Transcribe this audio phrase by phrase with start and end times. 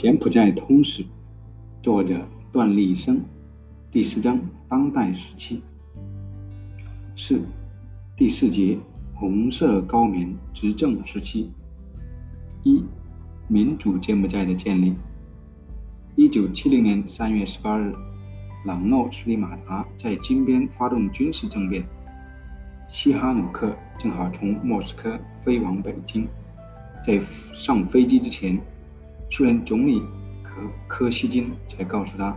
[0.00, 1.04] 柬埔寨通史，
[1.82, 3.20] 作者段立生，
[3.90, 5.62] 第四章当代时期。
[7.14, 7.42] 四，
[8.16, 8.78] 第四节
[9.14, 11.52] 红色高棉执政时期。
[12.62, 12.82] 一，
[13.46, 14.94] 民主柬埔寨的建立。
[16.16, 17.94] 一九七零年三月十八日，
[18.64, 21.84] 朗诺·斯里马达在金边发动军事政变，
[22.88, 26.26] 西哈努克正好从莫斯科飞往北京，
[27.04, 28.58] 在上飞机之前。
[29.32, 30.02] 苏联总理
[30.42, 30.50] 科
[30.88, 32.36] 科西金才告诉他：“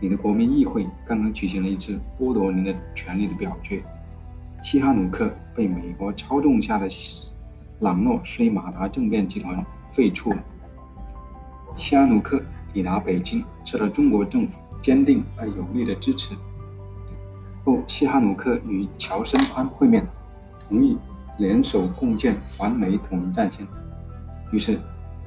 [0.00, 3.82] 你的国民议会刚刚举行了一次剥夺您的权利的表决。
[4.62, 6.88] 西哈努克被美国操纵下的
[7.80, 10.42] 朗诺斯里马达政变集团废黜了。
[11.76, 16.34] 西哈努克抵达北京，受到中国政府坚定而有力的支持。
[17.64, 20.08] 后，西哈努克与乔森潘会面，
[20.58, 20.96] 同意
[21.38, 23.66] 联手共建反美统一战线。
[24.50, 24.80] 于是。”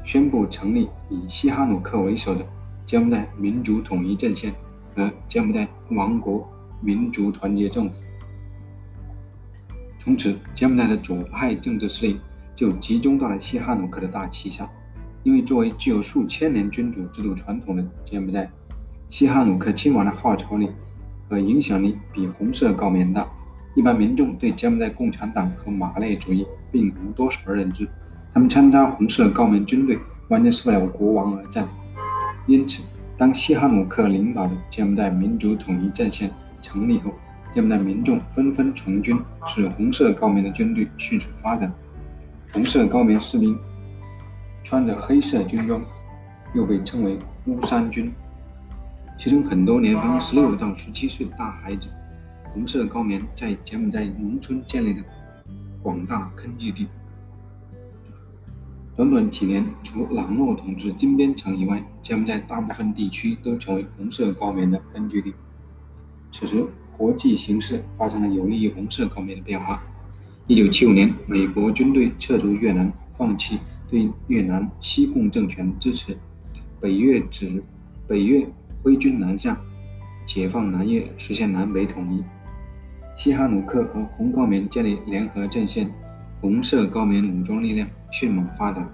[0.04, 2.46] 宣布成立以西哈努克为首的
[2.86, 4.54] 柬埔寨民族统一阵线
[4.96, 6.48] 和柬埔寨王国
[6.82, 8.06] 民族团结政府。
[10.00, 12.20] 从此，柬埔寨的左派政治势力
[12.56, 14.68] 就集中到了西哈努克的大旗下。
[15.24, 18.50] 因为作为具有数千年君主制度传统的柬埔寨，
[19.08, 20.68] 西哈努克亲王的号召力
[21.30, 23.28] 和影响力比红色高棉大。
[23.76, 27.88] 一般民众对柬埔寨共产党和马列主义并无多少认知。
[28.34, 31.68] 他们参加红色高棉军队，完全是为了国王而战。
[32.48, 32.84] 因此，
[33.18, 37.12] 当西哈努克领导的柬埔寨民族统一战线成立后，
[37.52, 41.72] 柬埔寨民众纷纷从军，使红色高棉的军队迅速发展。
[42.54, 43.58] 红色高棉士兵
[44.64, 45.82] 穿着黑色军装，
[46.54, 48.12] 又被称为乌山军，
[49.18, 51.90] 其中很多年方十六到十七岁的大孩子。
[52.54, 55.02] 红色高棉在柬埔寨农村建立的
[55.82, 56.88] 广大根据地。
[59.02, 65.34] 短短几年，除朗诺统治金边城以外，柬埔寨大部分地区都成为红色高棉的根据地。
[66.32, 66.64] 此时，
[66.96, 69.82] 国际形势发生了有利于红色高棉的变化。
[70.46, 73.58] 一九七五年，美国军队撤出越南，放弃
[73.90, 76.16] 对越南西贡政权支持，
[76.80, 77.64] 北越指
[78.08, 78.48] 北越
[78.84, 79.60] 挥军南下，
[80.28, 82.24] 解放南越，实现南北统一。
[83.16, 85.92] 西哈努克和红高棉建立联合阵线。
[86.40, 88.88] 红色高棉武装力量迅猛发展，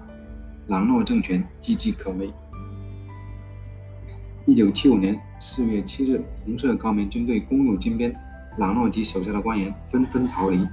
[0.68, 2.32] 朗诺政权岌岌可危。
[4.46, 8.14] 一九七五年四月七日，红色高棉军队攻入金边，
[8.56, 10.66] 朗诺及手下的官员纷纷逃离，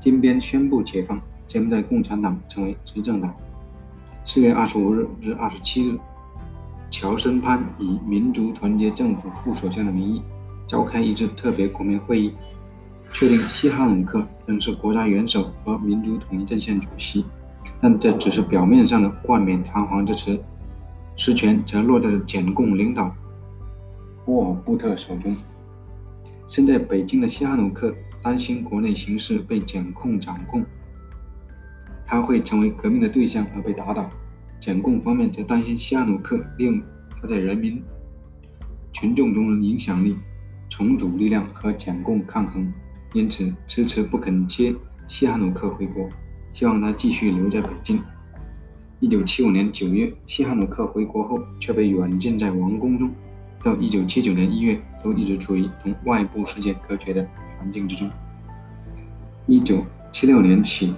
[0.00, 3.32] 金边宣布解放，柬埔寨共产党成为执政党。
[4.26, 5.98] 四月二十五日至二十七日，
[6.90, 10.22] 乔森潘以民族团结政府副首相的名义
[10.66, 12.34] 召开一次特别国民会议。
[13.14, 17.22] 确定西哈努克仍是国家元首和民族统一阵线主席，
[17.82, 20.40] 但这只是表面上的冠冕堂皇之词，
[21.16, 23.12] 实权则落在了柬共领导
[24.24, 25.36] 波尔布特手中。
[26.48, 30.64] 身在北京的西哈努克担心国内形势被检控掌控，
[32.06, 34.04] 他会成为革命的对象而被打倒；
[34.60, 36.80] 检共方面则担心西哈努克利用
[37.20, 37.82] 他在人民
[38.92, 40.16] 群众中的影响力，
[40.68, 42.72] 重组力量和检共抗衡。
[43.12, 44.72] 因此，迟迟不肯接
[45.08, 46.08] 西哈努克回国，
[46.52, 48.00] 希望他继续留在北京。
[49.00, 53.10] 一九七五年九月，西哈努克回国后，却被软禁在王宫中，
[53.62, 57.26] 到一九七九年一月，都一直处于同外部世界隔绝的
[57.58, 58.08] 环境之中。
[59.46, 60.94] 一九七六年起，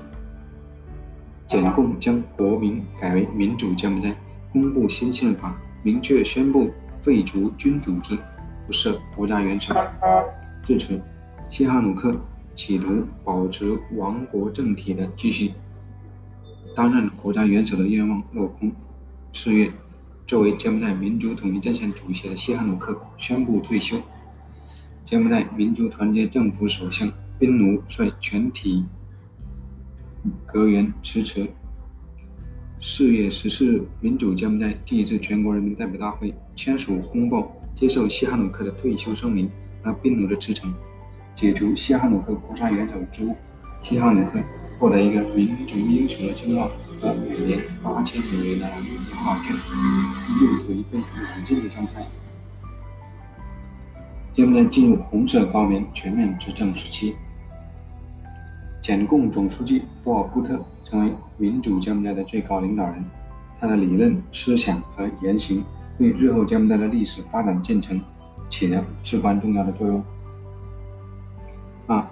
[1.47, 4.15] 柬共将国名改为民主柬埔寨，
[4.53, 8.19] 公布新宪法，明确宣布废除君主制，
[8.67, 9.75] 不设国家元首。
[10.63, 11.01] 至此。
[11.51, 12.17] 西哈努克
[12.55, 15.53] 企图保持王国政体的继续
[16.75, 18.73] 担任国家元首的愿望落空。
[19.33, 19.71] 四月，
[20.27, 24.01] 作为柬埔寨民族统一阵线主席的西哈努克宣布退休。
[25.05, 28.85] 柬埔寨民族团结政府首相宾奴率全体
[30.47, 31.47] 阁员辞职。
[32.81, 39.51] 四月十四日，民主柬埔寨第一次全国人民代表大会签署公报，接受西哈努克的退休声明
[39.83, 40.73] 和宾奴的辞呈。
[41.35, 43.37] 解除西哈努克国家元首职务，
[43.83, 44.39] 西哈努克
[44.79, 46.71] 获得一个民族英雄的称号
[47.01, 52.05] 和每年八千美元的养老金，依旧处于被软禁的状态。
[54.33, 57.15] 柬埔寨进入红色高棉全面执政时期，
[58.81, 63.05] 柬共总书记波尔布特成为民主柬埔寨的最高领导人，
[63.61, 65.65] 他的理论、思想和言行
[65.99, 68.01] 对日后柬埔寨的历史发展进程
[68.49, 70.05] 起了至关重要的作用。
[71.87, 72.03] 二，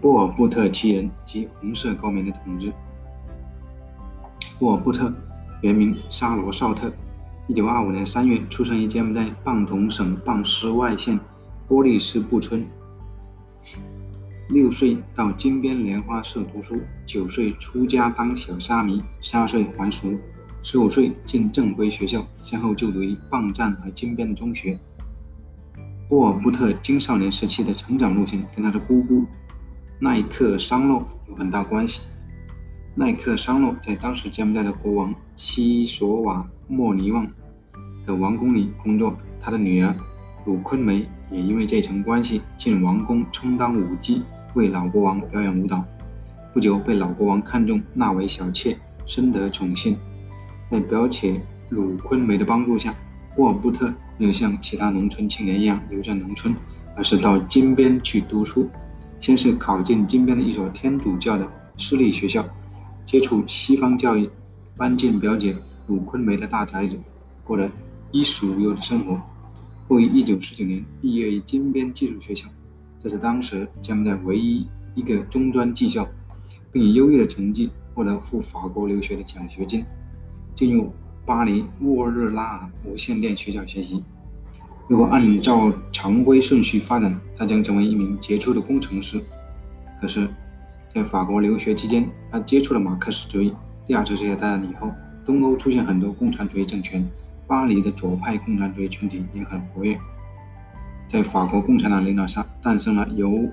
[0.00, 2.72] 波尔布特其人及红色高棉的统治。
[4.58, 5.12] 波尔布特
[5.60, 6.90] 原名沙罗绍特
[7.46, 11.18] 一九二五年三月，出生于柬埔寨棒同省棒施外县
[11.68, 12.64] 波利斯布村。
[14.48, 20.18] 六岁到金边莲花社读书，九岁出家当小沙弥，十二岁还俗，
[20.62, 24.78] 十五岁进正规学校，先后就读于棒站和金边中学。
[26.10, 29.24] 波尔布特青少年时期的成长路线跟他的姑姑
[30.00, 32.00] 奈克桑洛有很大关系。
[32.96, 37.24] 奈克桑洛在当时柬埔寨的国王西索瓦莫尼旺。
[38.04, 39.94] 的王宫里工作，他的女儿
[40.46, 44.24] 鲁坤梅也因为这层关系进王宫充当舞姬，
[44.54, 45.84] 为老国王表演舞蹈。
[46.52, 48.76] 不久被老国王看中，纳为小妾，
[49.06, 49.96] 深得宠幸。
[50.68, 52.92] 在表姐鲁坤梅的帮助下，
[53.36, 56.54] 沃尔布特没有像其他农村青年一样留在农村，
[56.94, 58.68] 而是到金边去读书。
[59.18, 62.46] 先是考进金边的一所天主教的私立学校，
[63.06, 64.28] 接触西方教育，
[64.76, 65.56] 搬进表姐
[65.86, 66.98] 鲁坤梅的大宅子，
[67.42, 67.70] 过了。
[68.12, 69.20] 衣食无忧的生活，
[69.88, 72.48] 后于1949年毕业于金边技术学校，
[73.00, 76.04] 这是当时柬埔寨唯一一个中专技校，
[76.72, 79.84] 并以优异的成绩获得赴法国留学的奖学金，
[80.56, 80.92] 进入
[81.30, 84.02] 巴黎沃日拉尔无线电学校学习。
[84.88, 89.22] 如果按照常规顺序发展，他将成为一名杰出的工程师。
[90.00, 90.28] 可是，
[90.92, 93.54] 在法国留学期间，他接触了马克思主义。
[93.86, 94.90] 第二次世界大战以后，
[95.24, 97.08] 东欧出现很多共产主义政权。
[97.46, 99.96] 巴黎的左派共产主义群体也很活跃，
[101.06, 103.48] 在法国共产党领导下，诞生了由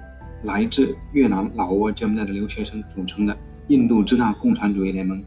[0.46, 3.38] 来自越南、老挝、柬埔寨的留学生组成的
[3.68, 5.24] 印度支那共产主义联盟。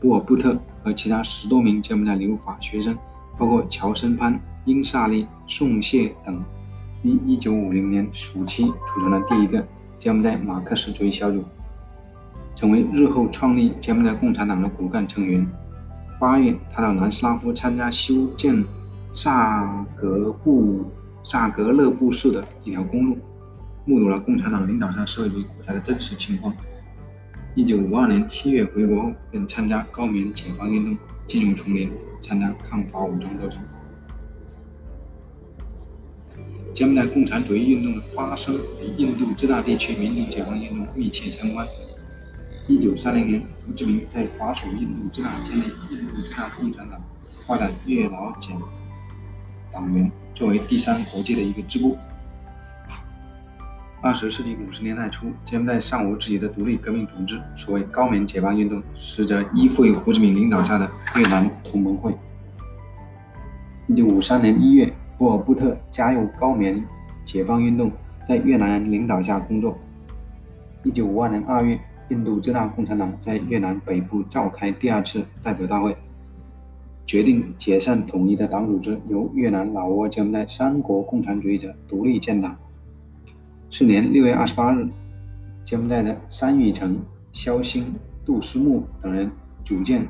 [0.00, 2.96] 布尔布特和其他十多名柬埔寨留法学生，
[3.38, 6.42] 包括乔森潘、英萨利、宋谢等，
[7.02, 9.66] 于1950年暑期组成了第一个
[9.98, 11.44] 柬埔寨马克思主义小组，
[12.54, 15.46] 成为日后创立柬埔寨共产党的骨干成员。
[16.18, 18.62] 八月，他到南斯拉夫参加修建
[19.12, 20.84] 萨格布
[21.24, 23.18] 萨格勒布市的一条公路，
[23.86, 26.54] 目睹了共产党领导下社会主义国家的真实情况。
[27.56, 31.90] 一九五二年七月回国后，便参加高棉解放运动，进入丛林，
[32.22, 33.58] 参加抗法武装斗争。
[36.72, 41.66] 柬埔寨共产主义运动的发生与印度支那地区民族解放运动密切相关。
[42.68, 47.02] 一九三零年，胡志明在法属印度支那建立印度支那共产党，
[47.48, 48.56] 发展越老检
[49.72, 51.98] 党员作为第三国际的一个支部。
[54.02, 62.14] 二十世纪五十年代初，柬埔寨尚无自己的独立革命组织，所谓高棉解放运动，实则依附于胡志明领导下的越南同盟会。
[63.86, 66.82] 一九五三年一月，波尔布特加入高棉
[67.24, 67.92] 解放运动，
[68.26, 69.78] 在越南领导下工作。
[70.82, 71.78] 一九五二年二月。
[72.08, 75.96] 印度支那共产党在越南北部召开第二次代表大会，
[77.06, 82.56] 决定解散统一的党组织，由越南、老挝、柬埔寨三国共产主义者独立建党。
[83.70, 84.88] 次年六月二十八日，
[85.62, 87.00] 柬埔寨的山玉成、
[87.30, 87.94] 肖兴、
[88.24, 89.30] 杜思木等人
[89.64, 90.04] 组建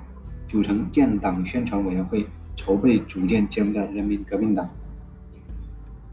[0.48, 2.26] 组成建党宣传委员会，
[2.56, 4.66] 筹备组建柬埔寨人民革命党。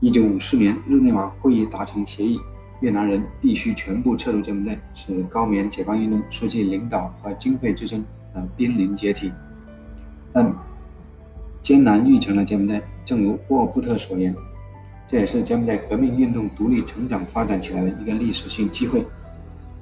[0.01, 2.37] 一九五四年，日内瓦会议达成协议。
[2.81, 8.03] 越南人必须全部撤出柬埔寨，使高棉解放运动失去领导和经费支撑
[8.33, 9.31] 而濒临解体。
[10.33, 10.53] 但
[11.61, 14.35] 艰难育成了柬埔寨，正如沃尔布特所言，
[15.07, 19.05] 这也是柬埔寨革命运动独立成长发展起来的一个历史性机会。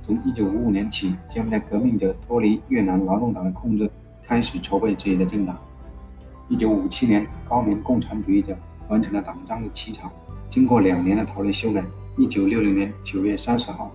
[0.05, 3.89] 从1955年起，柬埔寨革命者脱离越南劳动党的控制，
[4.23, 5.57] 开始筹备自己的政党。
[6.51, 8.55] 1957年，高棉共产主义者
[8.87, 10.11] 完成了党章的起草，
[10.47, 11.83] 经过两年的讨论修改。
[12.17, 13.91] 一九六零年九月三十号，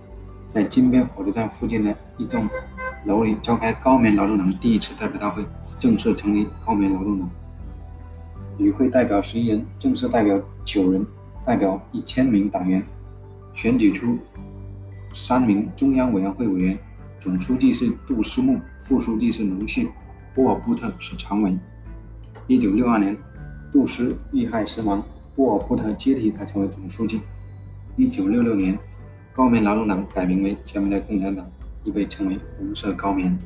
[0.49, 2.45] 在金边火车站附近的一栋
[3.05, 5.45] 楼里召开高棉劳动党第一次代表大会，
[5.79, 7.29] 正式成立高棉劳动党。
[8.57, 11.03] 与会代表十一人，正式代表九人，
[11.45, 12.83] 代表一千名党员，
[13.53, 14.17] 选举出
[15.13, 16.77] 三名中央委员会委员，
[17.19, 19.89] 总书记是杜思木，副书记是农信，
[20.33, 21.57] 波尔布特是常委。
[22.47, 23.17] 一九六二年，
[23.71, 25.03] 杜斯遇害身亡，
[25.35, 27.21] 波尔布特接替他成为总书记。
[27.97, 28.77] 一九六六年，
[29.33, 31.45] 高棉劳动党改名为柬埔寨共产党，
[31.83, 33.37] 亦被称为红色高棉。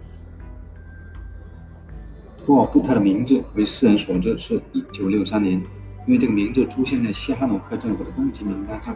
[2.46, 5.60] 波尔布特的名字为世人所知，是一九六三年，
[6.06, 8.96] 因为这个名字出现在西哈努克政府的通缉名单上。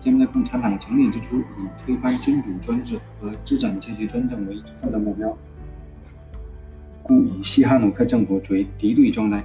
[0.00, 5.34] 柬埔寨共产党成立之初，以推翻君主专制和资产阶级专政为奋斗目标，
[7.02, 9.42] 故与西哈努克政府处于敌对状态。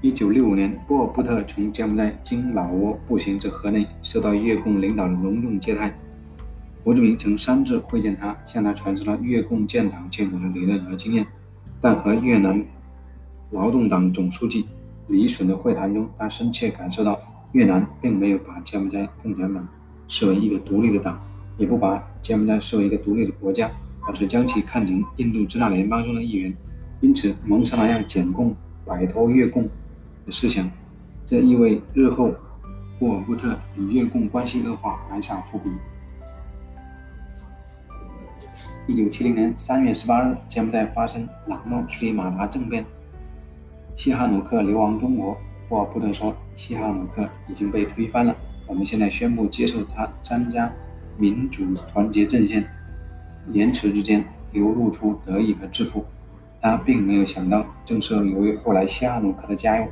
[0.00, 5.94] 一九六五年，波尔布特从柬埔寨经老挝步行至河内，受到越共领导的隆重接待。
[6.82, 11.26] 胡志明曾三次会见他，向他传授了越共建党建国的理论和经验，
[11.82, 12.64] 但和越南
[13.50, 14.66] 劳动党总书记
[15.10, 19.68] 李隼的会谈中，他深切感受到越南并没有把柬埔寨共产党
[20.06, 21.20] 视为一个独立的党，
[21.58, 23.68] 也不把柬埔寨视为一个独立的国家，
[24.06, 26.54] 而是将其看成印度支那联邦中的一员。
[27.00, 29.64] 因此，萌生了让柬共摆脱越共
[30.24, 30.70] 的思想，
[31.26, 32.32] 这意味日后
[32.98, 35.70] 波尔布特与越共关系恶化埋下伏笔。
[38.86, 42.84] 一九七零年三月十八日，柬埔寨发生朗诺斯里马达政变。
[44.02, 45.36] 西哈努克流亡中国，
[45.68, 48.34] 波尔布特说：“西哈努克已经被推翻了，
[48.66, 50.72] 我们现在宣布接受他参加
[51.18, 52.64] 民主团结阵线。”
[53.52, 56.02] 言辞之间流露出得意和自负。
[56.62, 59.84] 他并没有想到，正是由于后来西哈努克的加入，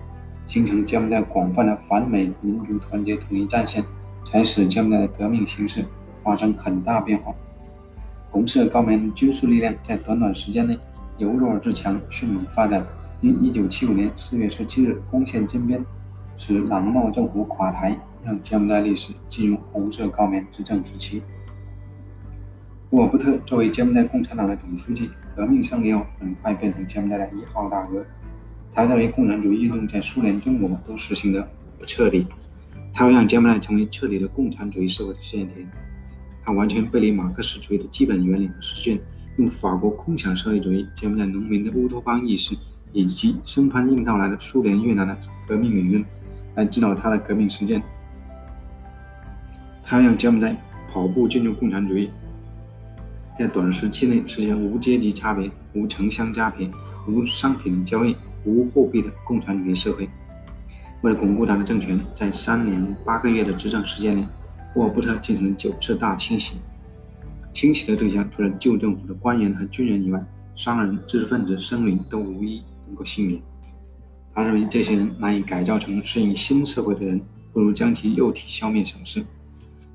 [0.46, 3.84] 形成柬埔寨广泛的反美民族团结统一战线，
[4.24, 5.84] 才使柬埔寨的革命形势
[6.22, 7.34] 发生很大变化。
[8.30, 10.78] 红色高棉军事力量在短短时间内
[11.18, 12.82] 由弱至强，迅猛发展。
[13.20, 15.84] 于一九七五年四月十七日攻陷金边，
[16.37, 21.20] 使朗诺政府垮台，让柬埔寨历史进入红色高棉执政时期。
[22.90, 28.06] 沃尔布特作为柬埔寨共产党的总书记，革命胜利后很快变成柬埔寨的一号大哥。
[28.72, 32.25] 他认为共产主义运动在苏联、中国都实行的不彻底，
[32.92, 35.68] 他要让柬埔寨成为彻底的共产主义社会的试验田。
[36.44, 39.00] 他完全背离马克思主义的基本原理和实践，
[39.38, 42.56] 用法国空想社会主义、柬埔寨农民的乌托邦意识。
[42.92, 45.16] 以及生攀硬套来的苏联、越南的
[45.47, 46.04] 革命理论
[46.54, 47.83] 来指导他的革命实践。
[49.83, 50.57] 他让柬埔寨
[50.92, 52.11] 跑步进入共产主义，
[53.38, 56.71] 在短时期内实现无阶级差别、无城乡差别、
[57.07, 58.14] 无商品交易、
[58.45, 60.09] 无货币的共产主义社会。
[61.02, 64.26] 为了巩固他的政权，在三年八个月的执政时间里，
[64.75, 66.57] 沃尔布特进行了九次大清洗。
[67.52, 70.23] 清洗的对象除了旧政府的官员和军人以外，
[70.54, 72.62] 商人、知识分子、僧侣都无一。
[72.88, 73.40] 能够幸免。
[74.35, 77.21] 他认为这些人难以改造成适应新社会的人，
[77.52, 79.21] 不如将其肉体消灭省事。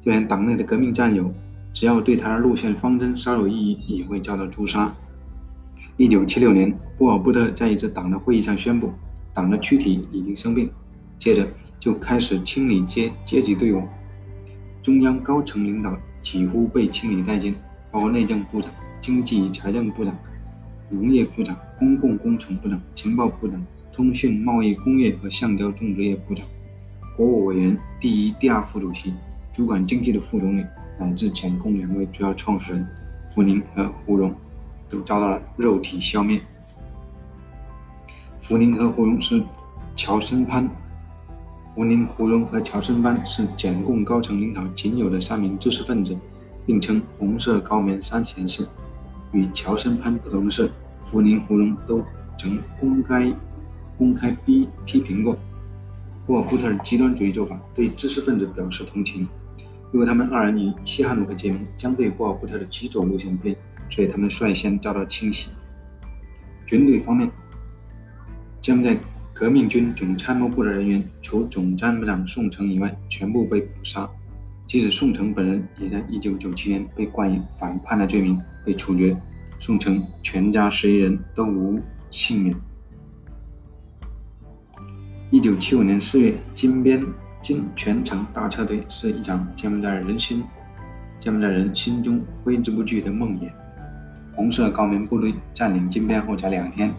[0.02, 1.34] 就连党内的革命战友，
[1.74, 4.94] 只要对他的路线方针稍有异议，也会遭到诛杀。
[5.96, 8.92] 一九七六年，波尔布特在一次党的会议上宣布，
[9.34, 10.70] 党的躯体已经生病，
[11.18, 11.48] 接着
[11.80, 13.84] 就开始清理阶阶级队伍，
[14.82, 17.56] 中央高层领导几乎被清理殆尽，
[17.92, 18.70] 包括内政部长、
[19.02, 20.14] 经济财政部长。
[20.94, 23.60] 农业部长、公共工程部长、情报部长、
[23.92, 26.46] 通讯、贸易、工业和橡胶种植业部长、
[27.18, 29.12] 国务委员第一、第二副主席、
[29.52, 30.64] 主管经济的副总理，
[31.00, 32.88] 乃至前共两位主要创始人
[33.34, 34.32] 福宁和胡荣，
[34.88, 36.40] 都遭到了肉体消灭。
[38.40, 39.42] 福宁和胡荣是
[39.96, 40.70] 乔森潘，
[41.74, 46.16] 福宁、胡荣和乔森潘是柬共高层领导仅有的三名知识分子，
[46.68, 48.68] 并称“红色高棉三贤士”。
[49.34, 50.70] 与乔森潘不同的是。
[51.13, 52.03] 福宁、胡荣都
[52.39, 53.32] 曾公开
[54.00, 55.38] 公开批批评过
[56.25, 59.27] 波尔布特的极端主义做法，对知识分子表示同情。
[59.93, 63.55] 因为他们二人与西哈努克结盟，将对波尔布特的极左路线不利，
[63.91, 65.51] 所以他们率先遭到清洗。
[66.65, 67.29] 军队方面，
[68.60, 68.98] 将在
[69.34, 74.10] 革命军总参谋部的人员，除总参谋长宋城以外，全部被捕杀。
[74.65, 79.15] 即使宋城本人，也在1997年被冠以反叛的罪名被处决。
[79.65, 81.79] 宋城全家十一人都无
[82.12, 82.53] 幸免。
[85.32, 87.01] 一九七五年四月，金边
[87.41, 90.43] 金全城大撤退是一场柬埔寨人心
[91.17, 93.50] 柬埔寨人心中挥之不去的梦魇。
[94.36, 96.93] 红色高棉部队占领金边后才两天，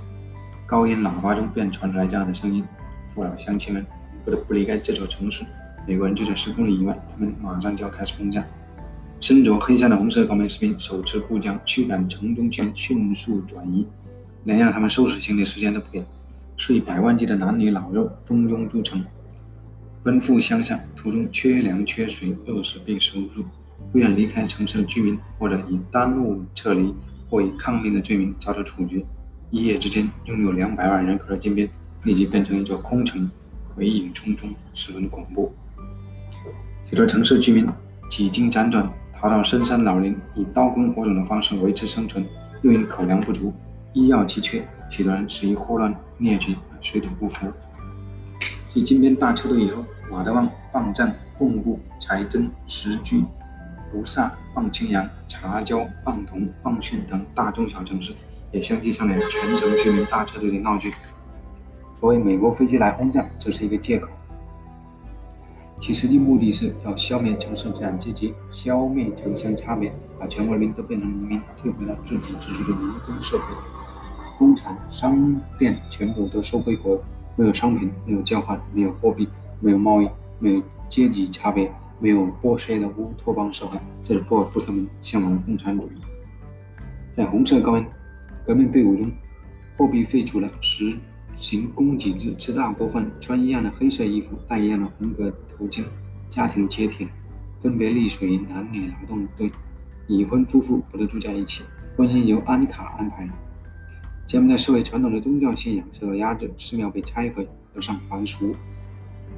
[0.65, 2.65] 高音喇叭中便传出来这样的声音
[3.15, 3.85] ：“父老乡亲们，
[4.25, 5.45] 不得不离开这座城市。
[5.87, 8.43] 美国人就在十公里以外，他们马上就要开始轰炸。”
[9.21, 13.87] 身着黑衫的红色高棉士兵手持步枪驱赶城中群迅速转移，
[14.45, 16.05] 连让他们收拾行李时间都不给。
[16.57, 19.03] 数以百万计的男女老幼蜂拥入城，
[20.03, 23.45] 奔赴乡下，途中缺粮缺水，饿死病死无数。
[23.91, 26.95] 不愿离开城市的居民，或者以耽误撤离，
[27.29, 29.05] 或以抗命的罪名遭到处决。
[29.51, 31.69] 一夜之间，拥有两百万人口的金边
[32.03, 33.29] 立即变成一座空城，
[33.75, 35.53] 鬼影重重，十分恐怖。
[36.89, 37.67] 许多城市居民
[38.11, 38.89] 几经辗转。
[39.25, 42.23] 逃到深山老林，以刀耕火种的方式维持生存，
[42.61, 43.51] 又因口粮不足、
[43.95, 47.47] 医药奇缺，许多人死于霍乱、疟疾、水土不服。
[48.69, 53.25] 继金边大撤退以后，马德旺、棒站、贡布、财真、石居、
[53.91, 58.13] 菩萨、棒清扬、茶礁、棒同、棒训等大中小城市
[58.53, 60.93] 也相继上演全城居民大撤退的闹剧。
[61.95, 64.07] 所谓美国飞机来轰炸，这是一个借口。
[65.81, 73.45] 其实际目的是要消灭城市资产阶级，消灭城乡差别，把全国人民都变成农民，退回到自给自足的农耕社会。
[74.39, 76.99] 工厂、商店全部都收归国，
[77.37, 79.29] 没有商品，没有交换，没有货币，
[79.61, 83.79] 没有贸易，没有阶级差别，没有剥削的乌托邦社会。
[84.03, 86.01] 这是波尔布特们向往的共产主义。
[87.17, 87.87] 在红色革命
[88.47, 89.11] 革命队伍中，
[89.77, 90.97] 货币废除了，实
[91.37, 95.85] 行供给制，这大部分穿一样的黑色衣服，戴一样的红格途径，
[96.29, 97.11] 家庭解体了，
[97.61, 99.51] 分别隶属于男女劳动队，
[100.07, 101.65] 已婚夫妇不得住在一起，
[101.97, 103.29] 婚姻由安卡安排。
[104.27, 108.55] 柬埔寨社会传统的宗教信仰受到压制，寺庙被拆毁，和尚还俗，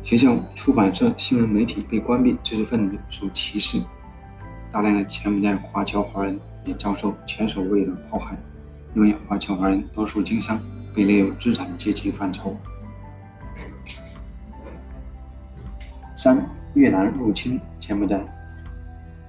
[0.03, 3.81] 学校、出版社、新闻媒体被关闭，知识分子受歧视，
[4.71, 8.39] 大量的柬埔寨华侨华人也遭受前所未有的迫害，
[8.95, 10.61] 因为华侨华人多数经商，
[10.95, 12.57] 被列入资产阶级范畴。
[16.17, 16.43] 三、
[16.73, 18.25] 越南入侵柬埔寨。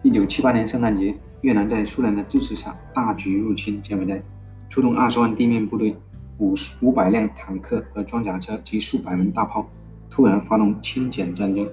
[0.03, 4.21] 一九七八年圣诞节，越南在苏联的支持下大举入侵柬埔寨。
[4.69, 5.93] 出动二十万地面部队、
[6.37, 9.67] 五五百辆坦克和装甲车及数百门大炮，
[10.09, 11.67] 突然发动清柬战争。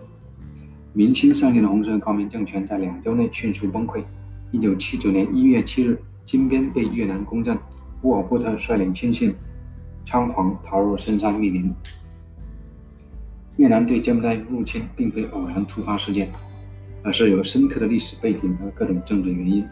[0.92, 4.02] 民心丧尽的红色高棉政权在两周内迅速崩溃。
[4.50, 7.56] 一九七九年一月七日，金边被越南攻占，
[8.02, 9.32] 波尔布特率领亲信
[10.04, 11.72] 仓皇逃入深山密林。
[13.56, 16.28] 越南对柬埔寨入侵并非偶然突发事件，
[17.02, 19.64] 而是有深刻的历史背景和各种政治原因。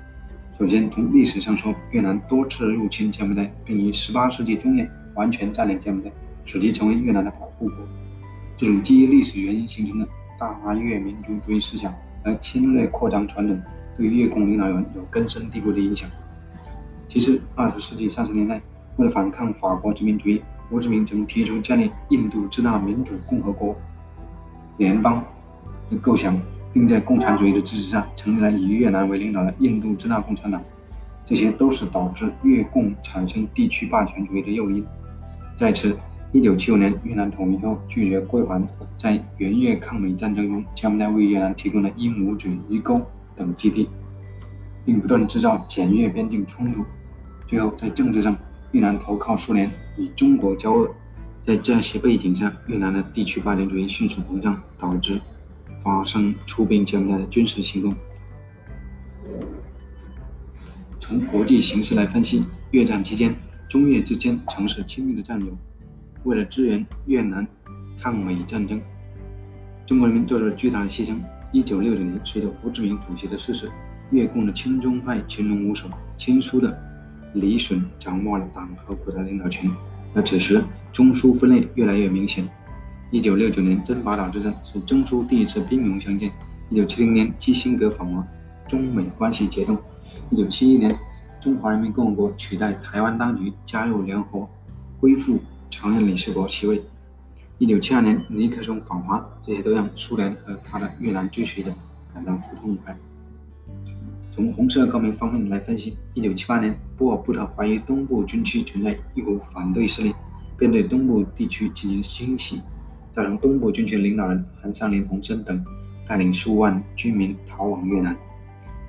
[0.58, 6.12] 首先，从历史上说，越南多次入侵柬埔寨，并于18世纪中叶完全占领柬埔寨，
[6.44, 7.76] 使其成为越南的保护国。
[8.56, 10.06] 这种基于历史原因形成的
[10.38, 13.60] 大越民族主义思想和侵略扩张传统，
[13.96, 16.08] 对越共领导人有根深蒂固的影响。
[17.08, 18.60] 其次，20世纪30年代，
[18.96, 20.40] 为了反抗法国殖民主义，
[20.72, 23.76] 胡志明曾提出建立印度支那民主共和国
[24.78, 25.22] 联邦
[25.88, 26.34] 的构想。
[26.72, 30.58] 并在共产主义的支持下成立了以越南为领导的印度支那共产党，
[31.26, 34.82] 这些都是导致越共产生地区霸权主义的诱因。
[35.54, 35.94] 在此
[36.32, 43.02] ，1975年越南统一后拒绝归还，在援越抗美战争中，柬埔寨为越南提供了鹦鹉嘴、鱼钩
[43.36, 43.90] 等基地，
[44.86, 46.82] 并不断制造检越边境冲突。
[47.46, 48.34] 最后，在政治上，
[48.70, 50.94] 越南投靠苏联，与中国交恶。
[51.44, 55.20] 在这些背景下，越南的地区霸权主义迅速膨胀，导致。
[55.82, 57.92] 发生出兵柬埔寨的军事行动。
[61.00, 63.34] 从国际形势来分析，越战期间，
[63.68, 65.46] 中越之间曾是亲密的战友。
[66.22, 67.44] 为了支援越南
[68.00, 68.80] 抗美战争，
[69.84, 71.16] 中国人民做出了巨大的牺牲。
[71.50, 73.68] 一九六九年，随着胡志明主席的逝世，
[74.12, 76.80] 越共的亲中派群龙无首，亲苏的
[77.34, 79.70] 李隼掌握了党和国家领导权。
[80.14, 82.48] 而此时，中苏分裂越来越明显。
[83.10, 86.30] 一九六九年珍宝岛之战是中苏第一次兵戎相见。
[86.70, 88.26] 一九七零年基辛格访华，
[88.66, 89.76] 中美关系解冻。
[90.30, 90.94] 一九七一年，
[91.40, 94.50] 中华人民共和国取代台湾当局加入联合国，
[95.00, 95.38] 恢复
[95.70, 96.82] 常任理事国席位。
[97.58, 101.70] 一九七二年尼克松访华，这些都让苏联和他的越南追随者
[102.14, 102.96] 感到不痛快。
[104.34, 110.14] 从红色革命方面来分析，一九七八年波尔布特怀疑东部军区存在一股反对势力，
[110.56, 112.62] 便对东部地区进行清洗。
[113.14, 115.62] 造成东部军区领导人韩尚林、洪森等
[116.08, 118.16] 带领数万居民逃往越南。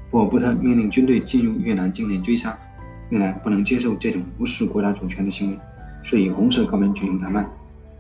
[0.09, 2.57] 波尔布特命令军队进入越南境内追杀，
[3.09, 5.59] 越南不能接受这种无视国家主权的行为，
[6.05, 7.45] 遂与红色革命举行谈判。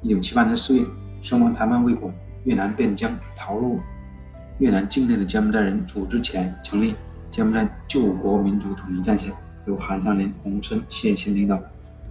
[0.01, 0.85] 一九七八年四月，
[1.21, 2.09] 双方谈判未果，
[2.45, 3.81] 越南便将逃入
[4.59, 6.95] 越南境内的柬埔寨人组织起来，成立
[7.33, 9.33] 柬埔寨救国民族统一战线，
[9.65, 11.59] 由韩尚林、洪森、谢欣领导，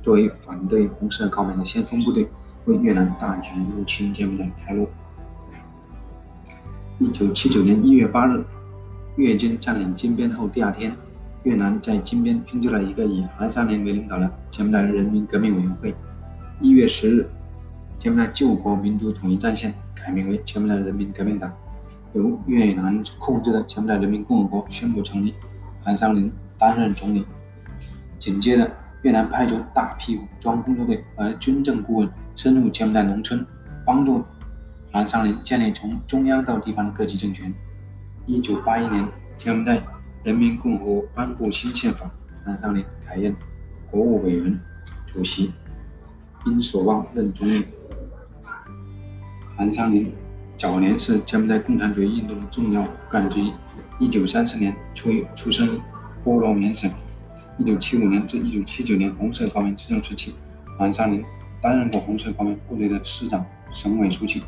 [0.02, 2.28] 作为反对红色革命的先锋部队。
[2.64, 4.88] 为越南大举入侵柬埔寨开路。
[6.98, 8.42] 一九七九年一月八日，
[9.16, 10.92] 越军占领金边后第二天，
[11.44, 15.94] 越南在金边拼就了一个以韩尚林为领导的柬埔寨人民革命委员会。
[16.60, 17.28] 一月十日，
[17.96, 21.52] 柬埔寨救国民族统一战线改名为柬埔寨人民革命党，
[22.14, 25.34] 由越南控制的柬埔寨人民共和国宣布成立，
[25.82, 27.24] 韩尚林担任总理。
[28.18, 28.70] 紧接着，
[29.02, 32.10] 越南派出大批武装工作队和军政顾问。
[32.34, 33.44] 深入柬埔寨农村，
[33.84, 34.24] 帮助
[34.90, 37.52] 韩尚林建立从中央到地方的各级政权。
[38.24, 39.78] 一九八一年，柬埔寨
[40.22, 42.10] 人民共和国颁布新宪法，
[42.42, 43.36] 韩尚林改任
[43.90, 44.58] 国务委员
[45.06, 45.52] 主席，
[46.46, 47.66] 殷守望任总理。
[49.54, 50.10] 韩尚林
[50.62, 53.52] 早年是柬埔寨共产主义运动的重要骨干之一。
[53.98, 55.80] 一九三四年出出生
[56.22, 56.88] 波罗缅省。
[57.58, 60.32] 一九七五年至一九七九年红色革命执政时期，
[60.78, 61.24] 韩尚林。
[61.60, 64.44] 担任过红色革命部队的师长、省委书记。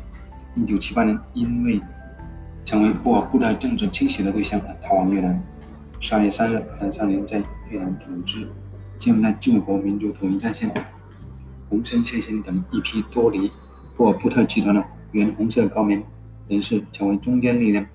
[0.55, 1.81] 一九七八年，因为
[2.63, 5.37] 成为波尔布特政治清洗的对象，而逃往越南。
[5.99, 8.47] 十二月三日，韩尚林在越南组织
[8.97, 10.73] 柬埔寨救国民主统一战线、
[11.67, 13.51] 洪森谢欣等一批脱离
[13.97, 14.81] 波尔布特集团的
[15.15, 16.03] 原红色高棉
[16.49, 17.85] 人士成为中坚力量。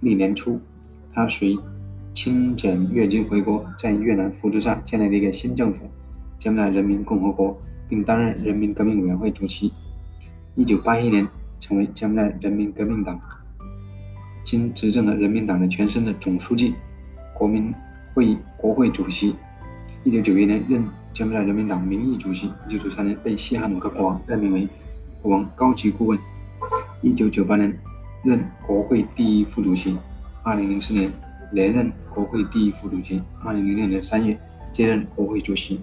[0.00, 0.58] 历年初，
[1.12, 1.54] 他随
[2.14, 5.80] 清检越军回国，在越南扶持下建立了一个新政府——
[6.40, 9.70] 柬埔寨人民共和国，并担任人民革命委员会主席。
[10.54, 11.28] 一九八一年，
[11.60, 13.20] 成为柬埔寨人民革命党
[14.42, 16.72] 新执政的人民党的全身的总书记、
[17.34, 17.70] 国民
[18.14, 19.36] 会议国会主席。
[20.04, 22.46] 一九九一年，任柬埔寨人民党名义主席。
[22.46, 24.66] 一九九三年，被西哈努克国王任命为
[25.20, 26.18] 国王高级顾问。
[27.02, 27.76] 一九九八年。
[28.24, 29.96] 任国会第一副主席，
[30.42, 31.12] 二零零四年
[31.52, 34.36] 连任国会第一副主席，二零零六年三月
[34.72, 35.80] 接任国会主席。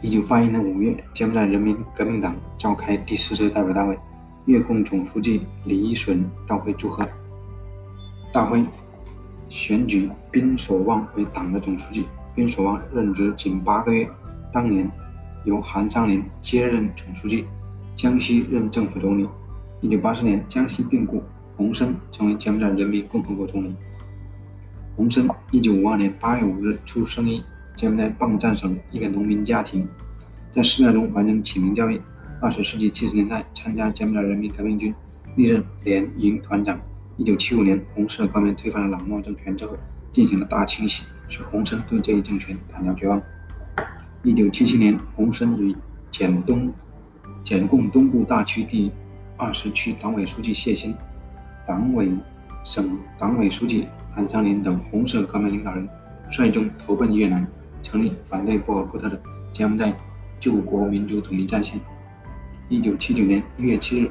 [0.00, 3.98] 一九八一年五月，柬埔寨人民革命党召开第四次代表大会，
[4.44, 7.04] 越共总书记李隼到会祝贺。
[8.32, 8.64] 大会
[9.48, 14.08] 选举宾所望为党的总书记，宾所望任职仅八个月，
[14.52, 14.88] 当年
[15.44, 17.44] 由韩尚林接任总书记，
[18.00, 19.28] 江西任政府总理。
[19.82, 21.22] 一九八四年，江西病故，
[21.54, 23.76] 洪森成为柬埔寨人民共和国总理。
[24.96, 27.42] 洪森一九五二年八月五日出生于
[27.76, 29.86] 柬埔寨邦赞省一个农民家庭，
[30.50, 32.00] 在寺庙中完成启蒙教育。
[32.40, 34.94] 二十世纪七十年代，参加柬埔寨人民革命军，
[35.36, 36.80] 历任连营团长。
[37.18, 39.76] 一九七五年，红色高棉推翻了朗诺政权之后，
[40.10, 43.20] 进行了大清洗，使洪森对这一政权感到绝望。
[44.22, 45.76] 一九七七年，洪森与
[46.10, 46.72] 柬东
[47.44, 48.90] 检共东部大区第。
[49.42, 50.94] 二十区党委书记谢欣、
[51.66, 52.10] 党委
[52.62, 55.88] 省党委书记韩尚林等红色革命领导人
[56.30, 57.46] 率众投奔越南，
[57.82, 59.18] 成立反对波尔布特的
[59.50, 59.94] 柬埔寨
[60.38, 61.80] 救国民族统一战线。
[62.68, 64.10] 一九七九年一月七日，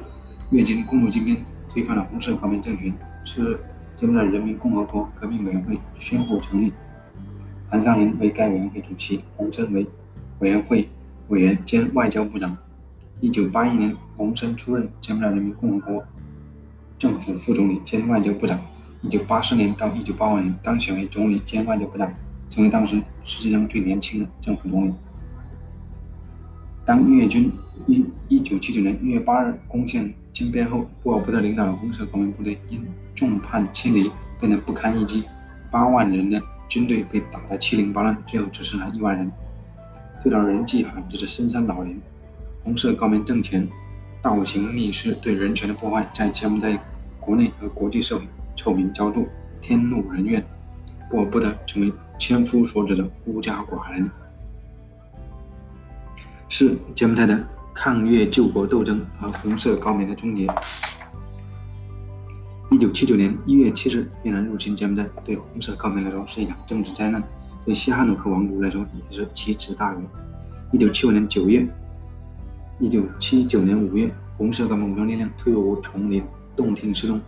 [0.50, 1.36] 越军攻入金边，
[1.72, 2.92] 推翻了红色革命政权。
[3.24, 3.60] 次日，
[3.94, 6.72] 柬埔寨人民共和国革命委员会宣布成立，
[7.68, 9.86] 韩尚林为该委员会主席，洪森为
[10.40, 10.88] 委员会
[11.28, 12.58] 委员兼外交部长。
[13.20, 16.04] 一九八一年，洪森出任柬埔寨人民共和国
[16.98, 18.58] 政府副总理兼外交部长。
[19.02, 22.10] 一九八四年到一九八五年，当选为总理兼外交部长，
[22.48, 24.94] 成为当时世界上最年轻的政府总理。
[26.86, 27.52] 当越军
[27.86, 32.82] 于一九七九年一月八日攻陷金边后，布尔布特领导的红色革命部队因
[33.14, 35.24] 众叛亲离，变得不堪一击，
[35.70, 39.30] 八万人的军队被打得七零八乱，最后只剩下一万人。
[40.22, 42.00] 退到人迹罕至的深山老林。
[42.62, 43.66] 红色高棉政权
[44.22, 46.78] 倒行逆施，对人权的破坏在柬埔寨
[47.18, 49.24] 国内和国际社会臭名昭著，
[49.62, 50.44] 天怒人怨，
[51.10, 54.10] 波尔布特成为千夫所指的孤家寡人。
[56.50, 57.42] 是柬埔寨的
[57.74, 60.46] 抗越救国斗争和红色高棉的终结。
[62.70, 67.22] 一九七九年一月七日，越南入侵柬埔寨，对红色高棉来说是一场政治灾难，
[67.64, 70.02] 对西哈努克王国来说也是奇耻大辱。
[70.72, 71.66] 一九七五年九月。
[72.80, 76.24] 一九七九年五月，红色革命武装力量退入丛林，
[76.56, 77.20] 洞庭失踪，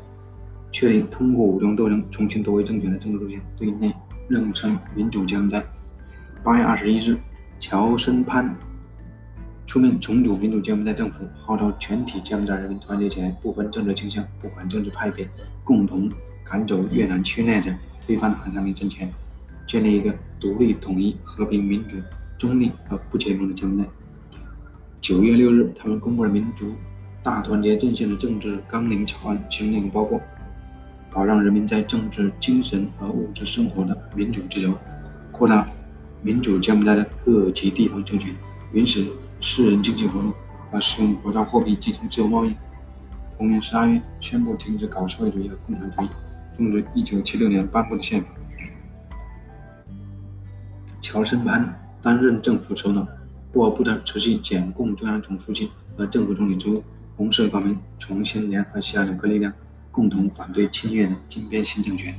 [0.72, 3.94] 确立通过武装斗争重新夺回政权的政治路线，对内
[4.30, 5.62] 认称民主柬埔寨。
[6.42, 7.18] 八月二十一日，
[7.60, 8.56] 乔森潘
[9.66, 15.28] 出面重组民主柬埔寨政府，号召全体柬埔寨人民团结起来，不分政治倾向，不管政治派别，
[15.62, 16.10] 共同
[16.42, 17.70] 赶走越南侵略者，
[18.06, 19.06] 推翻韩尚林政权，
[19.68, 21.98] 建立一个独立、统一、和平、民主、
[22.38, 23.86] 中立和不结盟的柬埔寨。
[25.02, 26.72] 九月六日，他们公布了民族
[27.24, 30.20] 大团结阵线的政治纲领草案，其中内容包括
[31.10, 34.72] 保障人民在政治、精神和物质生活的民主自由，
[35.32, 35.68] 扩大
[36.22, 38.32] 民主柬埔寨的各级地方政权，
[38.74, 39.10] 允许
[39.40, 40.32] 私人经济活动
[40.70, 42.54] 和使用国家货币进行自由贸易。
[43.36, 46.08] 同年十二月，宣布停止搞社会主义和共产主义，
[46.56, 48.28] 终止一九七六年颁布的宪法。
[51.00, 53.04] 乔森潘担任政府首脑。
[53.52, 56.82] 波尔布特持续检共中央总书记和政府总理职务，
[57.18, 59.52] 红色高棉重新联合西亚两个力量，
[59.90, 62.14] 共同反对侵略的金边新政权。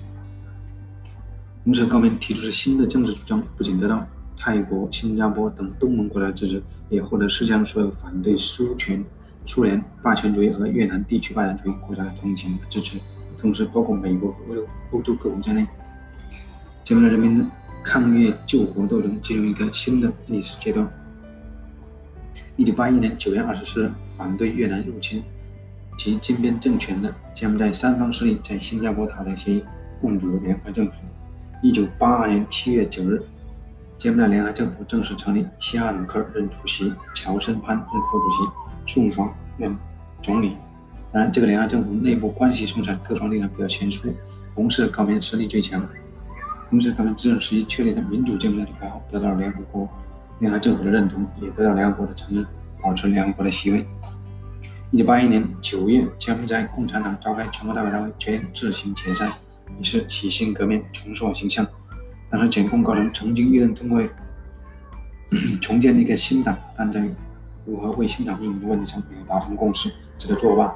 [1.64, 4.06] 红色高棉提出的新的政治主张，不仅得到
[4.38, 9.04] 泰国、新加坡等东盟国家支持，也获得世界上所有反对苏权、
[9.48, 13.00] 苏联霸权主义和越南地区霸权主义国家的同情和支持，
[13.40, 15.66] 同时包括美国和欧洲欧洲各国在内。
[16.84, 17.46] 柬埔寨人民的
[17.84, 20.88] 抗越救国斗争进入一个新的历史阶段。
[22.56, 25.24] 一九八一年九月二十四日，反对越南入侵
[25.98, 29.64] 及金边政权的柬埔寨三方势力在新加坡达成协议，
[30.00, 30.94] 共组联合政府。
[31.64, 33.24] 一九八二年七月九日，
[33.98, 39.76] 柬埔寨联合政府正式成立，西哈努克任主席，乔森潘任副主席，宋爽任
[40.22, 40.56] 总理。
[41.12, 44.14] 当然，这个联合政府内部关系松散，各方力量比较悬殊，
[44.54, 45.84] 红色高棉实力最强。
[46.70, 49.90] 红色革命执政时期确立的民主柬埔寨的口号得到了联合国、
[50.44, 52.46] 联合政府的认同，也得到联合国的承认，
[52.82, 53.86] 保持联合国的席位。
[54.92, 59.32] 一九八一年九月，柬埔寨共产党召开全国代表大会，决定自行解散，
[59.80, 61.66] 以示洗心革面、重塑形象。
[62.30, 64.04] 当时检共高层曾经议论通过
[65.62, 67.02] 重建一个新党，但在
[67.66, 70.76] 如何为新党命名的问题上没有达成共识，只得作罢。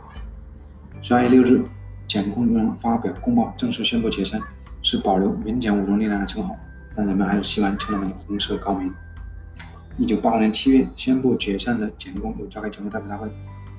[1.01, 1.61] 十二月六日，
[2.07, 4.39] 检控人发表公报，正式宣布解散，
[4.81, 6.55] 是保留民检武装力量的称号，
[6.95, 8.89] 但人们还是希望称他们红色高棉。
[9.97, 13.27] 一九八二年七月宣布解散的柬共又召开全国代表大会。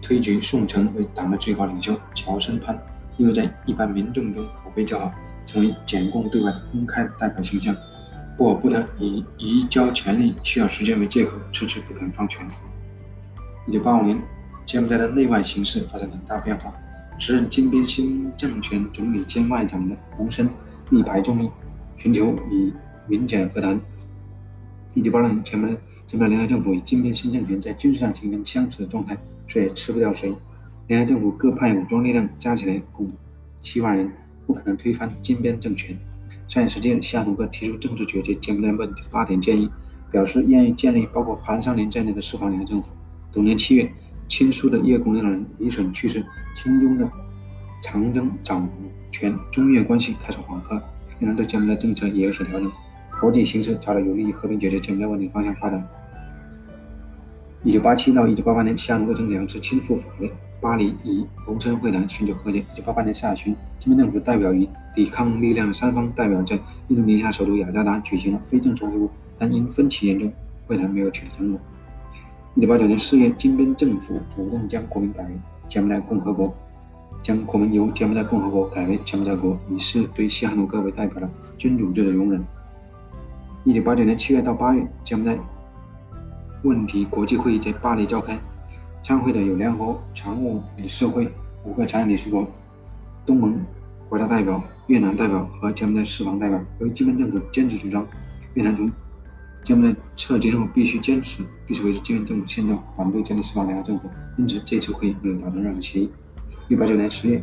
[0.03, 2.77] 推举宋城为党的最高领袖，乔森潘
[3.17, 5.13] 因为在一般民众中口碑较好，
[5.47, 7.75] 成为检共对外公开的代表形象。
[8.37, 12.47] 不过，不得以移交权力需要时间为借口，迟迟不肯放权。
[13.67, 14.21] 一九八五年，
[14.65, 16.73] 柬埔寨的内外形势发生很大变化。
[17.19, 20.49] 时任金边新政权总理兼外长的洪森
[20.91, 21.51] 力排众议，
[21.97, 22.73] 寻求与
[23.09, 23.81] 民检和谈。
[24.95, 25.77] 一九八六年，柬埔寨
[26.09, 29.15] 柬埔寨联合政府与金边新政权在军事上形成相持的状态。
[29.47, 30.35] 谁也吃不掉谁。
[30.87, 33.13] 联合政府各派武装力量加起来共
[33.61, 34.11] 七万人，
[34.47, 35.95] 不可能推翻金边政权。
[36.49, 39.71] 上月十七日，西哈努克提出政治解决柬埔寨问题的八点建议，
[40.11, 42.89] 表示愿意建立包括韩商林在内的四方联合政府。
[43.31, 43.93] 同年七月，
[44.29, 46.25] 亲苏的越共领导人李隼去世，
[46.57, 47.07] 亲中的
[47.83, 48.67] 长征掌
[49.13, 50.83] 权，中越关系开始缓和，
[51.19, 52.73] 越南对柬埔寨政策也有所调整，
[53.21, 55.87] 国际形势朝着有利于和平解决柬埔寨问题方向发展。
[57.65, 60.29] 一九八七到一九八八年，西哈努克曾两次亲赴法国、
[60.61, 62.61] 巴黎以红村会谈寻求和解。
[62.61, 70.33] 一九八八年下旬，金边政府代表与抵抗力量三方代表在印度尼西亚首都雅加达举行了非正式会晤，但因分歧严重，
[70.69, 71.61] 会谈没有取得成果。
[72.55, 75.31] 一九八九年四月，金边政府主动将国名改为
[75.69, 76.55] 柬埔寨共和国，
[77.23, 82.41] 将国名由柬埔寨共和国改为柬埔寨国，以示对西哈努克为代表的君主制的容忍。
[83.65, 85.37] 一九八九年七月到八月，柬埔寨。
[86.69, 88.39] 问题国际会议在巴黎召开，
[89.03, 91.27] 参会的有联合国常务理事会
[91.65, 92.47] 五个常任理事国、
[93.25, 93.59] 东盟
[94.07, 96.63] 国家代表、越南代表和柬埔寨四方代表。
[96.79, 98.07] 由于金边政府坚持主张
[98.53, 98.93] 越南从
[99.65, 106.11] 柬埔寨撤军后必须坚持必须维持金边政府现状，反对建立四方联合政府，因此这次会议没有达成任何协议。
[106.69, 107.43] 一八九年十月，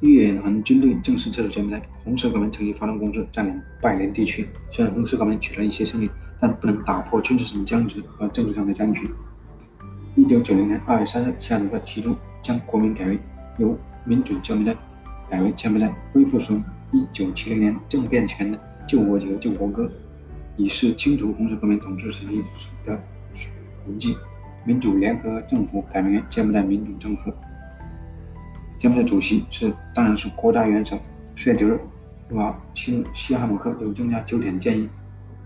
[0.00, 4.48] 越南军队正式撤出柬埔寨，红色革命趁机发动攻势，占领拜仁地区。
[4.70, 6.10] 虽然红色革命取得一些胜利。
[6.38, 9.10] 但不能打破军事上的僵局和政治上的僵局。
[10.14, 13.18] 一九九零年二月三日，夏努克提出将国名改为
[13.58, 14.74] 由民主柬埔寨
[15.28, 16.60] 改为柬埔寨，恢复属
[16.92, 19.90] 一九七零年政变前的救国节和救国歌，
[20.56, 22.42] 以示清除红色革命统治时期
[22.84, 22.98] 的
[23.84, 24.16] 痕迹。
[24.64, 27.32] 民主联合政府改名为柬埔寨民主政府。
[28.78, 30.98] 柬埔寨主席是当然是国家元首。
[31.36, 31.78] 四月九日，
[32.36, 34.88] 啊，新西哈努克又增加九点建议。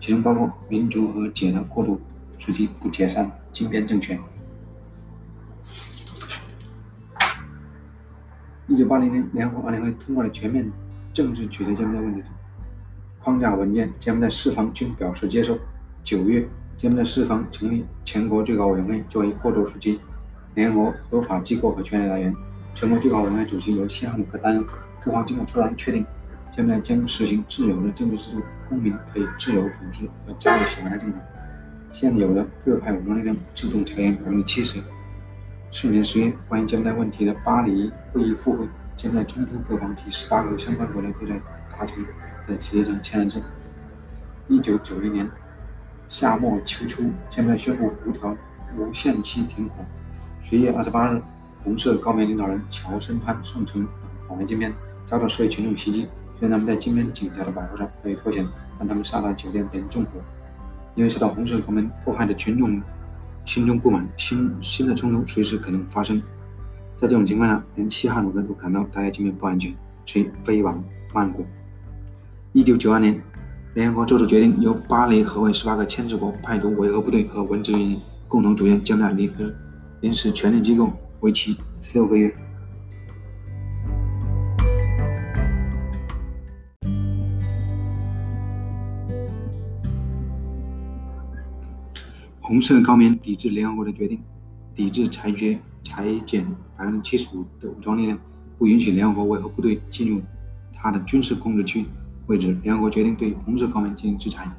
[0.01, 2.01] 其中包括民族和解的过渡
[2.39, 4.19] 时期不解散金边政权。
[8.67, 10.69] 一九八零年，联合国安理会通过了全面
[11.13, 12.23] 政治解决柬埔寨问题
[13.19, 15.59] 框架文件，柬埔寨四方均表示接受。
[16.03, 20.01] 九月，柬埔寨四方成立全国最高委员会作为过渡时期
[20.55, 22.35] 联合合法机构和权力来源。
[22.75, 24.65] 全国最高委员会主席由西哈努克担任。
[25.03, 26.07] 各方经过磋商确定。
[26.51, 31.21] 柬埔寨将实行自由的政治制度，公民可以自由组织和加入喜欢的政党。
[31.93, 34.81] 现有的各派武装力量自动裁员百分之七十。
[35.71, 41.41] 去年十月，关于柬埔寨问题的巴黎会议复会，将在冲突各方及十八个相关国家都在
[41.73, 42.05] 达成
[42.49, 43.41] 的协议上签了字。
[44.49, 45.29] 一九九一年
[46.09, 48.37] 夏末秋初，柬埔寨宣布无条
[48.77, 49.85] 无限期停火。
[50.43, 51.23] 十月二十八日，
[51.63, 53.93] 红色高棉领导人乔森潘宋城等
[54.29, 54.73] 访问见面，
[55.07, 56.09] 遭到社会群众袭击。
[56.41, 58.45] 让他们在金边警察的保护上得以脱险，
[58.79, 60.21] 让他们杀到酒店并纵火。
[60.97, 62.83] 因为受到红色革命迫害的群众
[63.45, 66.21] 心中不满，新新的冲突随时可能发生。
[66.97, 69.73] 在这种情况下，连西哈努克都感到待在金边不安全，
[70.05, 70.83] 遂飞往
[71.15, 71.47] 曼谷。
[72.53, 73.19] 一九九二年，
[73.75, 79.51] 联合国做出决定，由巴黎和会十八个签字国派出维和部队和文职人员，共同组建将来联合
[80.01, 82.35] 临时权力机构，为期十六个月。
[92.51, 94.19] 红色高棉抵制联合国的决定，
[94.75, 96.45] 抵制裁决裁减
[96.77, 98.19] 百分之七十五的武装力量，
[98.59, 100.21] 不允许联合国维和部队进入
[100.75, 101.85] 他的军事控制区
[102.27, 102.59] 位置。
[102.65, 104.51] 联合国决定对红色高棉进行制裁。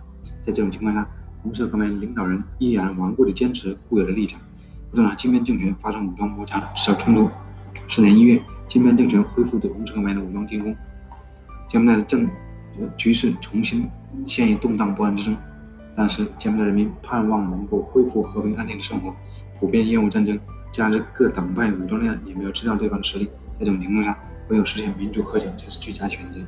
[0.42, 1.06] 在这种情况下，
[1.44, 4.40] 红色高棉领导人依然顽固地坚持固有的立场，
[4.90, 7.30] 不断让金边政权发生武装摩擦，制造冲突。
[7.90, 10.74] 次年一月，金边政权恢复对红色高棉的武装进攻，
[11.68, 12.26] 柬埔寨的政
[12.96, 13.86] 局势重新
[14.26, 15.36] 陷于动荡不安之中。
[15.96, 19.14] 但是柬埔寨人民盼望能够恢复和平安定的生活，
[19.60, 20.40] 普遍厌恶战争，
[20.72, 23.26] 加之各党派武装力量也没有吃掉对方的实力，
[23.60, 24.18] 在这种情况下，
[24.50, 26.40] 唯有实现民主和解才是最佳选择。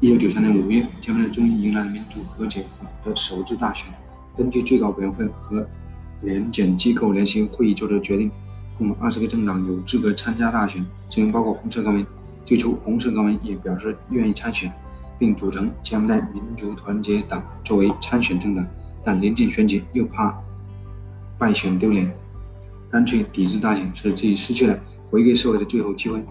[0.00, 2.64] 一九九三年五月，柬埔寨终于迎来了民主和解
[3.04, 3.92] 的首次大选。
[4.36, 5.66] 根据最高委员会和
[6.22, 8.30] 联检机构联席会议做出的决定，
[8.76, 12.06] 共二十个政党有资格参加大选，其中包括红色高棉。
[12.44, 14.70] 最初，红色高棉也表示愿意参选。
[15.18, 18.66] 并组成柬埔寨民族团结党作为参选政党，
[19.04, 20.34] 但临近选举又怕
[21.38, 22.10] 败选丢脸，
[22.90, 24.78] 干脆抵制大选，使自己失去了
[25.10, 26.22] 回归社会的最后机会。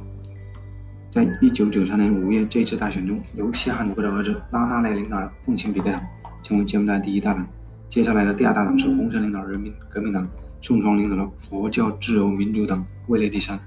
[1.12, 6.02] 在一九九三年五月这次大选中，由西哈努克的儿子拉纳内领导的奉行比克党
[6.44, 7.48] 成为柬埔寨第一大党。
[7.90, 10.28] 接下来的第二大党是红色领导人民革命党，
[10.62, 13.58] 宋双领导的佛教自由民主党位列第三。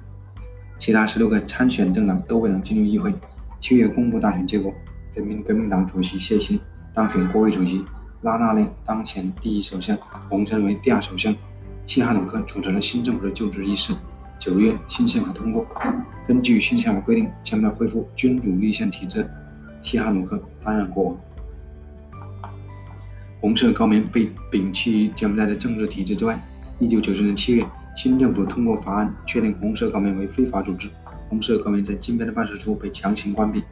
[0.78, 3.12] 其他十六个参选政党都未能进入议会。
[3.60, 4.72] 七月公布大选结果。
[5.20, 6.58] 人民革命党主席谢欣
[6.94, 7.84] 当选国会主席，
[8.22, 9.94] 拉纳内当选第一首相，
[10.30, 11.36] 洪森为第二首相。
[11.84, 13.92] 西哈努克主持了新政府的就职仪式。
[14.38, 15.66] 九月，新宪法通过。
[16.26, 19.28] 根据新宪法规定，将要恢复君主立宪体制，
[19.82, 21.16] 西哈努克担任国王。
[23.42, 26.40] 红色高棉被摒弃于柬埔寨的政治体制之外。
[26.78, 30.88] 一九九四年七月，新政府通过法案，确定红色高棉为非法组织。
[31.28, 33.62] 红色高棉在金边的办事处被强行关闭。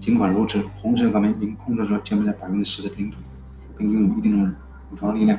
[0.00, 3.18] 尽管如此，红色高棉仍控制着柬埔寨百分之十的领土，
[3.76, 4.52] 并拥有一定的
[4.90, 5.38] 武装力量。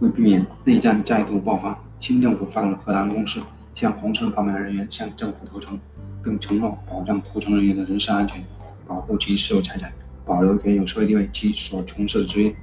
[0.00, 3.40] 为避免内战再度爆发，新政府发动了和谈攻势，
[3.74, 5.78] 向红色革命人员向政府投诚，
[6.22, 8.44] 并承诺保障投诚人员的人身安全，
[8.86, 9.90] 保护其私有财产，
[10.26, 12.54] 保留原有社会地位及所从事的职业。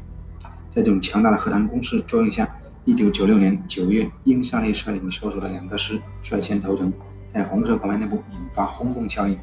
[0.70, 2.48] 在这种强大的和谈攻势作用下
[2.86, 6.92] ，1996年9月，英萨利率领所属的两个师率先投诚，
[7.34, 9.38] 在红色革命内部引发轰动效应。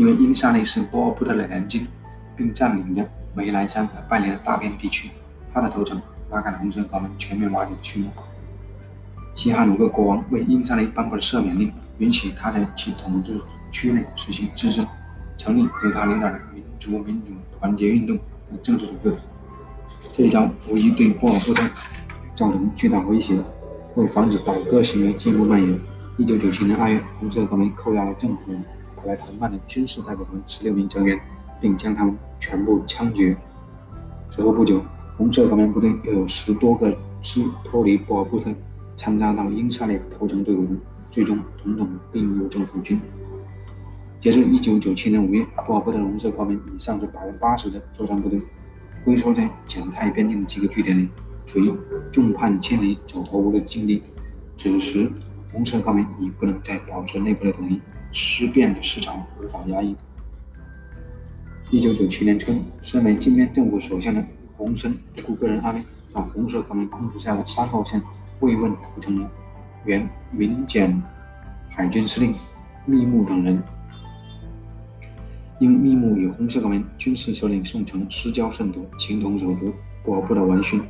[0.00, 1.86] 因为英沙利是波尔布特的联军，
[2.34, 5.10] 并占领着梅莱山和拜连的大片地区，
[5.52, 8.08] 他的投诚拉开了红色高棉全面瓦解的序幕。
[9.34, 13.38] 西哈努克国王为英沙利颁布了赦免令，允许他在其统治
[13.70, 14.82] 区内实行自治，
[15.36, 18.16] 成立由他领导的民族民主团结运动
[18.50, 19.14] 的政治组织。
[20.14, 21.62] 这一招无疑对波尔布特
[22.34, 23.38] 造成巨大威胁。
[23.96, 25.78] 为防止倒戈行为进一步蔓延
[26.16, 28.54] ，1997年2月，红色高棉扣押了政府。
[29.04, 31.18] 来谈判的军事代表团十六名成员，
[31.60, 33.36] 并将他们全部枪决。
[34.30, 34.82] 随后不久，
[35.16, 38.50] 红色高棉部队又有十多个师脱离波尔布特，
[38.96, 40.76] 参加到英萨列投诚队伍中，
[41.10, 43.00] 最终统统并入政府军。
[44.18, 48.38] 截至一九九七年五月，布尔布特红色高棉已丧失百分之八十的作战部队，
[49.04, 51.08] 龟缩在柬泰边境的几个据点里，
[51.46, 51.72] 处于
[52.12, 54.02] 众叛亲离、走投无路的境地。
[54.56, 55.10] 此时，
[55.52, 57.80] 红色高棉已不能再保持内部的统一。
[58.12, 59.94] 尸变的市场无法压抑。
[61.70, 64.24] 一九九七年春，身为金边政府首相的
[64.56, 68.02] 洪森不顾个人安危，到红色高棉控制下的山后县
[68.40, 69.30] 慰问投诚了
[69.84, 71.00] 原民检
[71.68, 72.34] 海军司令
[72.86, 73.62] 密木等人。
[75.60, 80.80] 因密木与红色高棉军事首领宋城私交甚笃，情同手足，波尔布的闻讯，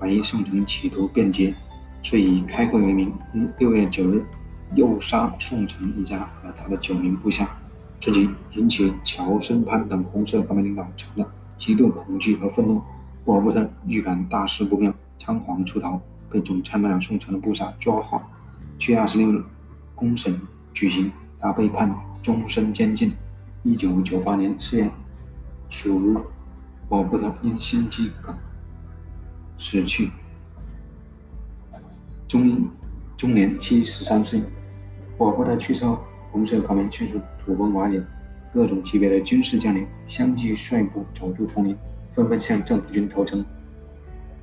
[0.00, 1.54] 怀疑宋城企图变节，
[2.02, 4.22] 遂以开会为名，于六月九日。
[4.76, 7.48] 诱杀宋城一家和他的九名部下，
[7.98, 12.80] 这即引起乔森潘等红色高棉领导层的极度恐惧和愤怒。
[13.24, 18.20] 波尔布特预感大事不妙，仓皇出逃，被总参谋长宋城的部下抓获。
[18.78, 19.42] 七月二十六日，
[19.94, 20.40] 公审
[20.72, 21.10] 举行，
[21.40, 23.12] 他被判终身监禁。
[23.64, 24.88] 一九九八年四月
[25.70, 26.18] 十五日，
[26.88, 28.32] 波尔布特因心肌梗
[29.58, 30.10] 死去，
[32.28, 32.68] 终
[33.16, 34.40] 终年七十三岁。
[35.18, 35.98] 霍尔布特去世后，
[36.30, 38.02] 红色高棉迅速土崩瓦解，
[38.52, 41.74] 各种级别的军事将领相继率部走出丛林，
[42.12, 43.44] 纷纷向政府军投诚。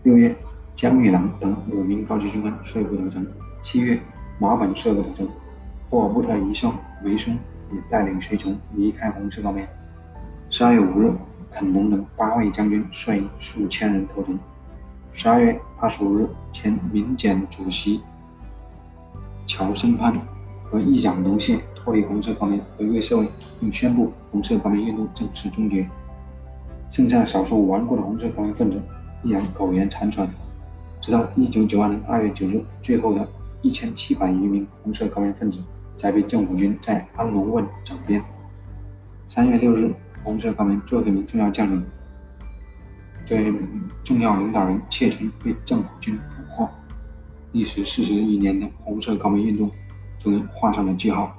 [0.01, 0.35] 六月，
[0.73, 3.23] 江玉郎等五名高级军官率部投诚；
[3.61, 3.99] 七月，
[4.39, 5.29] 马本率部投诚。
[5.89, 6.71] 霍尔布特遗孀
[7.03, 7.35] 梅松
[7.71, 9.67] 也带领随从离开红色高棉。
[10.49, 11.13] 十二月五日，
[11.51, 14.39] 肯农等八位将军率数千人投诚。
[15.11, 18.01] 十二月二十五日，前民检主席
[19.45, 20.11] 乔森潘。
[20.73, 23.27] 和议长农谢脱离红色高棉回归社会，
[23.59, 25.87] 并宣布红色高棉运动正式终结。
[26.89, 28.81] 剩下少数顽固的红色高棉分子
[29.21, 30.27] 依然苟延残喘，
[30.99, 33.29] 直到1992年2月9日，最后的
[33.61, 35.59] 一千七百余名红色高棉分子
[35.95, 38.19] 才被政府军在安龙汶整编。
[39.29, 39.93] 3月6日，
[40.23, 41.85] 红色高棉最后一名重要将领、
[43.27, 43.53] 最
[44.03, 46.67] 重要领导人切春被政府军捕获。
[47.51, 49.69] 历时四十余年的红色高棉运动。
[50.23, 51.35] 终于画上了句号。